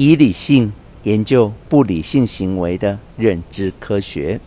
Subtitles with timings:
[0.00, 0.72] 以理性
[1.02, 4.38] 研究不理性行为的认知科学。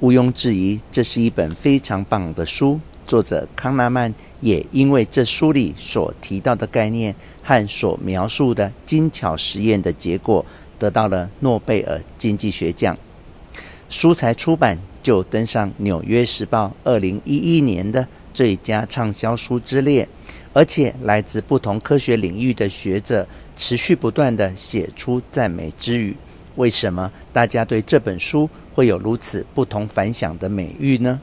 [0.00, 2.80] 毋庸置疑，这是一本非常棒的书。
[3.06, 7.14] 作者康纳曼也因为这书里所提到的概念
[7.44, 10.44] 和所描述的精巧实验的结果，
[10.80, 12.98] 得到了诺贝尔经济学奖。
[13.88, 20.08] 书才出版就登上《纽约时报》二零一一年的最佳畅销书之列，
[20.52, 23.26] 而且来自不同科学领域的学者
[23.56, 26.16] 持续不断地写出赞美之语。
[26.56, 31.20] 为什么大家对这本书会有如此不同凡响的美誉呢？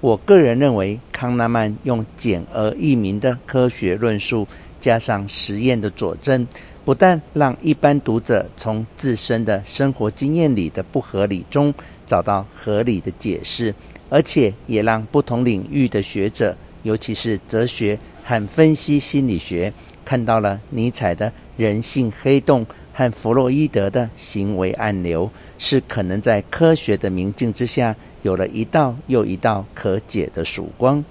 [0.00, 4.46] 我个人认为，康纳曼用简而易明的科学论述，
[4.80, 6.46] 加上实验的佐证，
[6.84, 11.74] 不但让一般读者从自身的生活经验里的不合理中
[12.06, 13.74] 找到合理的解释，
[14.08, 19.72] 而且也让不同领域的学者，尤其是哲学和分析心理学，
[20.04, 22.66] 看到了尼采的人性黑洞。
[22.92, 31.04] 和弗洛伊德的行为暗流，是可能在科学的明镜之下，有了一道又一道可解的曙光。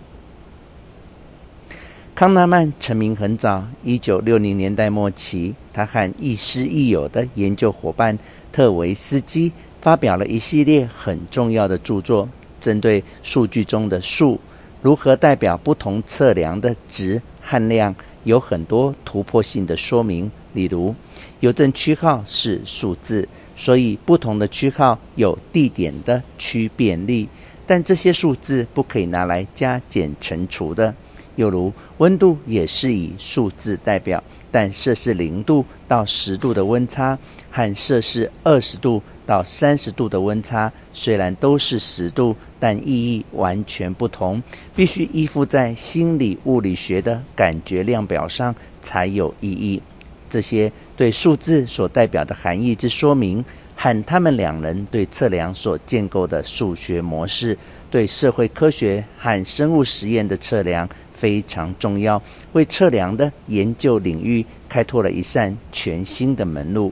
[2.14, 8.20] 康纳曼成名很早，一九六零年代末期，他和亦师亦友的研究伙伴
[8.52, 12.28] 特维斯基发表了一系列很重要的著作，
[12.60, 14.38] 针对数据中的数
[14.82, 20.32] 如何代表不同测量的值和量，有很多突破性的说明。
[20.54, 20.96] 例如，
[21.40, 27.28] 邮政区号是数字，所以不同的区号有地点的区变力，
[27.66, 30.94] 但这些数字不可以拿来加减乘除的。
[31.38, 34.22] 又如，温度也是以数字代表，
[34.52, 37.18] 但摄氏零度到十度的温差
[37.50, 44.42] 和摄氏二十度到三十度的温差，虽然都是十度，但意义完全不同，
[44.76, 49.82] 必须依附在心理物理学的感觉量表上才有意义。
[50.30, 53.46] 这些对数字所代表的含义之说明，
[53.80, 57.56] 和他们两人对测量所建构的数学模式，
[57.92, 62.20] 对社会科学和生物实验的测量非常重要，
[62.54, 66.92] 为测量的研究领域开拓了一扇全新的门路。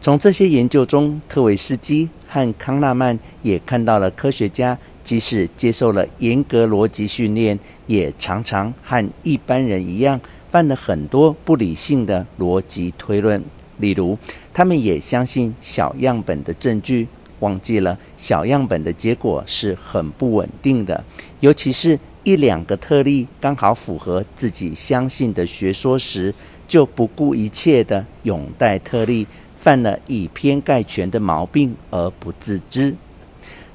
[0.00, 10.18] 从这些研究中，特维斯基和康纳曼也看到了科学家即使接受了严格逻辑训练，也常常和一般人一样。
[10.48, 13.40] 犯了很多不理性的逻辑推论，
[13.80, 14.16] 例如，
[14.54, 17.08] 他们也相信小样本的证据，
[17.40, 21.02] 忘记了小样本的结果是很不稳定的，
[21.40, 26.34] 尤其是一两个特例刚好符合自己相信的学说时，
[26.68, 29.26] 就不顾一切的拥戴特例，
[29.56, 32.94] 犯了以偏概全的毛病而不自知。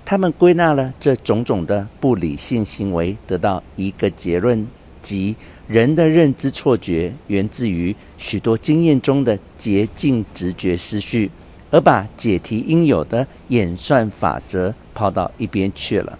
[0.05, 4.67] 他们归纳了这种种的不理性行为，得到一个结论，
[5.05, 5.35] 即。
[5.67, 11.29] 人的认知错觉源自于许多经验中的捷径直觉思绪，
[11.71, 16.19] 而把解题应有的演算法则抛到一边去了。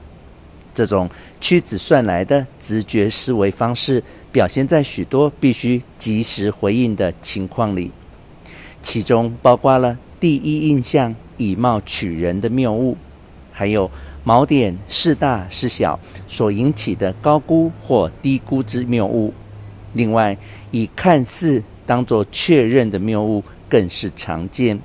[0.74, 1.08] 这种
[1.40, 7.92] 屈指算来的直觉思维方式，表现在许多必须及时回应的情况里，
[8.82, 12.98] 其中包括了第一印象以貌取人的谬误，
[13.56, 13.90] 还有。
[14.26, 19.32] 锚点是大是小所引起的高估或低估之谬误，
[19.94, 20.36] 另外
[20.72, 24.80] 以看似当作确认的谬误更是常见。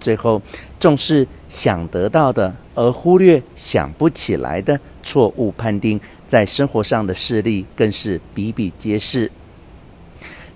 [0.00, 0.40] 最后
[0.80, 9.30] 重视想得到的而忽略想不起来的错误判定，在生活上的事例更是比比皆是。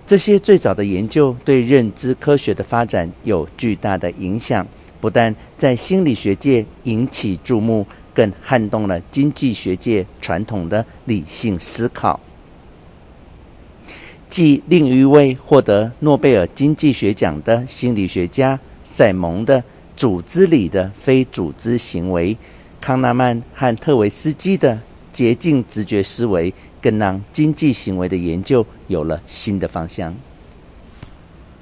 [0.07, 4.65] 这些最早的研究对认知科学的发展有巨大的影响，
[5.03, 7.85] 不但在心理学界引起注目。
[8.15, 12.19] 更撼动了经济学界传统的理性思考。
[14.29, 19.63] 继另一位获得诺贝尔经济学奖的心理学家赛蒙的
[19.97, 22.37] “组织里的非组织行为”，
[22.79, 24.79] 康纳曼和特维斯基的
[25.11, 30.15] 捷径直觉思维，更让经济行为的研究有了新的方向。